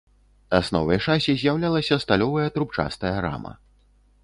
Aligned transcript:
Асновай 0.59 1.01
шасі 1.07 1.35
з'яўлялася 1.41 1.99
сталёвая 2.05 2.47
трубчастая 2.57 3.15
рама. 3.29 3.57